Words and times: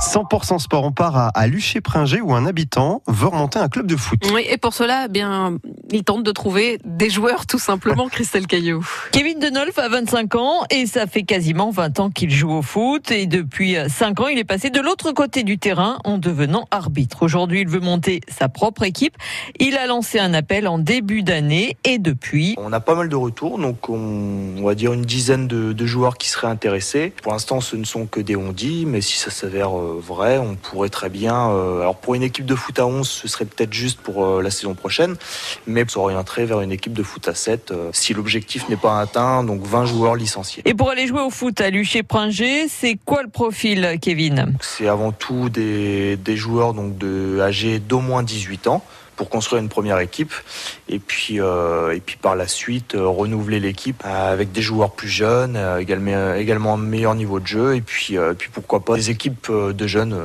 100% 0.00 0.58
sport, 0.58 0.84
on 0.84 0.92
part 0.92 1.16
à, 1.16 1.28
à 1.28 1.46
Luché-Pringé 1.46 2.20
où 2.20 2.34
un 2.34 2.46
habitant 2.46 3.02
veut 3.06 3.28
remonter 3.28 3.58
un 3.58 3.68
club 3.68 3.86
de 3.86 3.96
foot. 3.96 4.20
Oui, 4.32 4.44
et 4.48 4.58
pour 4.58 4.74
cela, 4.74 5.04
eh 5.06 5.08
bien, 5.08 5.58
il 5.90 6.04
tente 6.04 6.22
de 6.22 6.32
trouver 6.32 6.78
des 6.84 7.10
joueurs 7.10 7.46
tout 7.46 7.58
simplement, 7.58 8.08
Christelle 8.12 8.46
Caillot. 8.46 8.82
Kevin 9.12 9.38
Denolf 9.38 9.78
a 9.78 9.88
25 9.88 10.34
ans 10.34 10.64
et 10.70 10.86
ça 10.86 11.06
fait 11.06 11.22
quasiment 11.22 11.70
20 11.70 12.00
ans 12.00 12.10
qu'il 12.10 12.30
joue 12.30 12.50
au 12.50 12.62
foot 12.62 13.10
et 13.10 13.26
depuis 13.26 13.76
5 13.88 14.20
ans, 14.20 14.28
il 14.28 14.38
est 14.38 14.44
passé 14.44 14.70
de 14.70 14.80
l'autre 14.80 15.12
côté 15.12 15.42
du 15.42 15.58
terrain 15.58 15.98
en 16.04 16.18
devenant 16.18 16.66
arbitre. 16.70 17.22
Aujourd'hui, 17.22 17.60
il 17.60 17.68
veut 17.68 17.80
monter 17.80 18.20
sa 18.28 18.48
propre 18.48 18.82
équipe. 18.82 19.16
Il 19.58 19.76
a 19.76 19.86
lancé 19.86 20.18
un 20.18 20.34
appel 20.34 20.68
en 20.68 20.78
début 20.78 21.22
d'année 21.22 21.76
et 21.84 21.98
depuis... 21.98 22.54
On 22.58 22.72
a 22.72 22.80
pas 22.80 22.94
mal 22.94 23.08
de 23.08 23.16
retours, 23.16 23.58
donc 23.58 23.88
on, 23.88 24.56
on 24.58 24.64
va 24.64 24.74
dire 24.74 24.92
une 24.92 25.04
dizaine 25.04 25.46
de, 25.46 25.72
de, 25.72 25.86
joueurs 25.86 26.16
qui 26.16 26.28
seraient 26.28 26.48
intéressés. 26.48 27.12
Pour 27.22 27.32
l'instant, 27.32 27.60
ce 27.60 27.76
ne 27.76 27.84
sont 27.84 28.06
que 28.06 28.20
des 28.20 28.36
on-dit, 28.36 28.86
mais 28.86 29.00
si 29.00 29.16
ça 29.16 29.30
s'avère 29.30 29.78
euh, 29.78 29.93
vrai, 30.00 30.38
on 30.38 30.54
pourrait 30.56 30.88
très 30.88 31.08
bien... 31.08 31.50
Euh, 31.50 31.80
alors 31.80 31.96
pour 31.96 32.14
une 32.14 32.22
équipe 32.22 32.46
de 32.46 32.54
foot 32.54 32.78
à 32.78 32.86
11, 32.86 33.08
ce 33.08 33.28
serait 33.28 33.44
peut-être 33.44 33.72
juste 33.72 34.00
pour 34.00 34.24
euh, 34.24 34.42
la 34.42 34.50
saison 34.50 34.74
prochaine, 34.74 35.16
mais 35.66 35.84
s'orienterait 35.88 36.46
vers 36.46 36.60
une 36.60 36.72
équipe 36.72 36.92
de 36.92 37.02
foot 37.02 37.28
à 37.28 37.34
7 37.34 37.72
si 37.92 38.14
l'objectif 38.14 38.68
n'est 38.68 38.76
pas 38.76 39.00
atteint, 39.00 39.44
donc 39.44 39.62
20 39.62 39.86
joueurs 39.86 40.16
licenciés. 40.16 40.62
Et 40.66 40.74
pour 40.74 40.90
aller 40.90 41.06
jouer 41.06 41.20
au 41.20 41.30
foot 41.30 41.60
à 41.60 41.70
Luché-Pringé, 41.70 42.68
c'est 42.68 42.98
quoi 43.04 43.22
le 43.22 43.28
profil, 43.28 43.98
Kevin? 44.00 44.56
C'est 44.60 44.88
avant 44.88 45.12
tout 45.12 45.48
des, 45.48 46.16
des 46.16 46.36
joueurs 46.36 46.74
donc 46.74 46.98
de 46.98 47.40
âgés 47.40 47.78
d'au 47.78 48.00
moins 48.00 48.22
18 48.22 48.66
ans 48.68 48.82
pour 49.16 49.28
construire 49.28 49.62
une 49.62 49.68
première 49.68 49.98
équipe 49.98 50.32
et 50.88 50.98
puis 50.98 51.40
euh, 51.40 51.94
et 51.94 52.00
puis 52.00 52.16
par 52.16 52.36
la 52.36 52.48
suite 52.48 52.94
euh, 52.94 53.06
renouveler 53.06 53.60
l'équipe 53.60 54.02
avec 54.04 54.52
des 54.52 54.62
joueurs 54.62 54.92
plus 54.92 55.08
jeunes 55.08 55.56
euh, 55.56 55.78
également 55.78 56.34
également 56.34 56.74
un 56.74 56.78
meilleur 56.78 57.14
niveau 57.14 57.40
de 57.40 57.46
jeu 57.46 57.76
et 57.76 57.80
puis 57.80 58.14
et 58.14 58.34
puis 58.36 58.50
pourquoi 58.52 58.84
pas 58.84 58.96
des 58.96 59.10
équipes 59.10 59.50
de 59.50 59.86
jeunes 59.86 60.16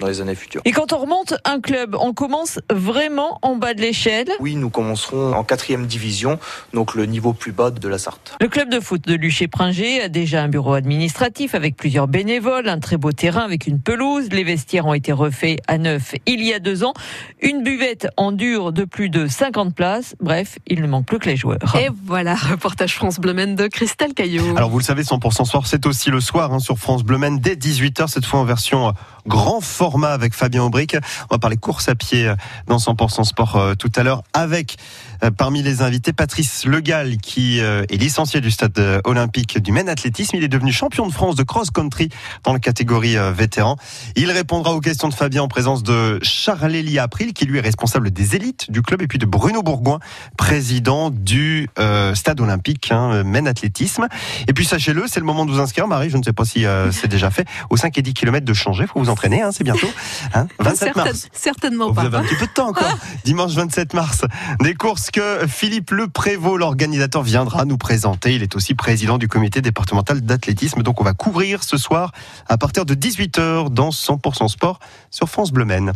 dans 0.00 0.06
les 0.06 0.20
années 0.20 0.34
futures. 0.34 0.60
Et 0.64 0.72
quand 0.72 0.92
on 0.92 0.98
remonte 0.98 1.34
un 1.44 1.60
club, 1.60 1.96
on 1.98 2.12
commence 2.12 2.58
vraiment 2.70 3.38
en 3.42 3.56
bas 3.56 3.74
de 3.74 3.80
l'échelle 3.80 4.28
Oui, 4.40 4.54
nous 4.54 4.70
commencerons 4.70 5.32
en 5.32 5.44
quatrième 5.44 5.86
division, 5.86 6.38
donc 6.72 6.94
le 6.94 7.06
niveau 7.06 7.32
plus 7.32 7.52
bas 7.52 7.70
de 7.70 7.88
la 7.88 7.98
Sarthe. 7.98 8.36
Le 8.40 8.48
club 8.48 8.68
de 8.70 8.80
foot 8.80 9.02
de 9.02 9.14
Luché-Pringé 9.14 10.02
a 10.02 10.08
déjà 10.08 10.42
un 10.42 10.48
bureau 10.48 10.74
administratif 10.74 11.54
avec 11.54 11.76
plusieurs 11.76 12.08
bénévoles, 12.08 12.68
un 12.68 12.80
très 12.80 12.96
beau 12.96 13.12
terrain 13.12 13.42
avec 13.42 13.66
une 13.66 13.80
pelouse, 13.80 14.28
les 14.30 14.44
vestiaires 14.44 14.86
ont 14.86 14.94
été 14.94 15.12
refaits 15.12 15.60
à 15.66 15.78
neuf 15.78 16.14
il 16.26 16.44
y 16.44 16.52
a 16.52 16.58
deux 16.58 16.84
ans, 16.84 16.94
une 17.40 17.62
buvette 17.62 18.08
en 18.16 18.32
dur 18.38 18.72
de 18.72 18.84
plus 18.84 19.10
de 19.10 19.26
50 19.26 19.74
places. 19.74 20.14
Bref, 20.20 20.58
il 20.66 20.80
ne 20.80 20.86
manque 20.86 21.04
plus 21.04 21.18
que 21.18 21.28
les 21.28 21.36
joueurs. 21.36 21.58
Et 21.78 21.90
voilà, 22.04 22.34
reportage 22.34 22.94
France 22.94 23.18
Bleu 23.18 23.34
de 23.34 23.66
Christelle 23.66 24.14
Caillot. 24.14 24.56
Alors 24.56 24.70
vous 24.70 24.78
le 24.78 24.84
savez, 24.84 25.02
100% 25.02 25.44
soir, 25.44 25.66
c'est 25.66 25.84
aussi 25.84 26.10
le 26.10 26.20
soir 26.20 26.54
hein, 26.54 26.60
sur 26.60 26.78
France 26.78 27.04
Bleu 27.04 27.18
dès 27.38 27.56
18h, 27.56 28.06
cette 28.06 28.24
fois 28.24 28.40
en 28.40 28.44
version 28.44 28.94
grand 29.28 29.60
format 29.60 30.10
avec 30.10 30.34
Fabien 30.34 30.64
Aubric. 30.64 30.96
On 31.30 31.34
va 31.34 31.38
parler 31.38 31.56
course 31.56 31.88
à 31.88 31.94
pied 31.94 32.32
dans 32.66 32.78
100% 32.78 33.24
sport 33.24 33.56
euh, 33.56 33.74
tout 33.74 33.92
à 33.94 34.02
l'heure 34.02 34.22
avec 34.32 34.76
euh, 35.22 35.30
parmi 35.30 35.62
les 35.62 35.82
invités 35.82 36.12
Patrice 36.12 36.64
Legal 36.64 37.18
qui 37.18 37.60
euh, 37.60 37.84
est 37.90 37.96
licencié 37.96 38.40
du 38.40 38.50
stade 38.50 38.78
olympique 39.04 39.62
du 39.62 39.70
Maine 39.70 39.88
Athlétisme. 39.88 40.36
Il 40.36 40.44
est 40.44 40.48
devenu 40.48 40.72
champion 40.72 41.06
de 41.06 41.12
France 41.12 41.36
de 41.36 41.42
cross-country 41.42 42.08
dans 42.44 42.52
la 42.52 42.58
catégorie 42.58 43.16
vétéran. 43.34 43.76
Il 44.16 44.30
répondra 44.30 44.72
aux 44.74 44.80
questions 44.80 45.08
de 45.08 45.14
Fabien 45.14 45.42
en 45.42 45.48
présence 45.48 45.82
de 45.82 46.18
Charlélie 46.22 46.98
April 46.98 47.32
qui 47.32 47.44
lui 47.44 47.58
est 47.58 47.62
responsable 47.62 48.10
des 48.10 48.34
élites 48.34 48.70
du 48.70 48.82
club 48.82 49.02
et 49.02 49.06
puis 49.06 49.18
de 49.18 49.26
Bruno 49.26 49.62
Bourgoin, 49.62 49.98
président 50.36 51.10
du 51.10 51.68
stade 52.14 52.40
olympique 52.40 52.90
hein, 52.90 53.22
Maine 53.24 53.46
Athlétisme. 53.46 54.06
Et 54.46 54.52
puis 54.52 54.64
sachez-le, 54.64 55.04
c'est 55.06 55.20
le 55.20 55.26
moment 55.26 55.44
de 55.44 55.50
vous 55.50 55.60
inscrire. 55.60 55.86
Marie, 55.86 56.10
je 56.10 56.16
ne 56.16 56.22
sais 56.22 56.32
pas 56.32 56.44
si 56.44 56.64
c'est 56.92 57.08
déjà 57.08 57.30
fait. 57.30 57.46
Aux 57.70 57.76
5 57.76 57.96
et 57.98 58.02
10 58.02 58.14
km 58.14 58.44
de 58.46 58.54
changer, 58.54 58.86
faut 58.86 59.00
vous 59.00 59.10
en 59.10 59.14
entraîner, 59.18 59.42
hein, 59.42 59.50
c'est 59.50 59.64
bientôt. 59.64 59.88
Hein 60.32 60.46
27 60.60 60.94
mars. 60.94 61.28
Certainement 61.32 61.92
pas. 61.92 62.02
Vous 62.02 62.06
avez 62.06 62.18
un 62.18 62.22
petit 62.22 62.36
peu 62.36 62.46
de 62.46 62.52
temps 62.52 62.68
encore. 62.68 62.96
Dimanche 63.24 63.52
27 63.52 63.94
mars. 63.94 64.22
Des 64.60 64.74
courses 64.74 65.10
que 65.10 65.44
Philippe 65.48 65.90
Le 65.90 66.06
Prévost, 66.06 66.58
l'organisateur, 66.58 67.22
viendra 67.22 67.64
nous 67.64 67.78
présenter. 67.78 68.34
Il 68.34 68.44
est 68.44 68.54
aussi 68.54 68.74
président 68.74 69.18
du 69.18 69.26
comité 69.26 69.60
départemental 69.60 70.20
d'athlétisme. 70.20 70.82
Donc 70.82 71.00
on 71.00 71.04
va 71.04 71.14
couvrir 71.14 71.64
ce 71.64 71.76
soir 71.76 72.12
à 72.46 72.58
partir 72.58 72.84
de 72.84 72.94
18h 72.94 73.70
dans 73.70 73.90
100% 73.90 74.46
sport 74.48 74.78
sur 75.10 75.28
France 75.28 75.50
Bleu 75.50 75.64
Maine. 75.64 75.92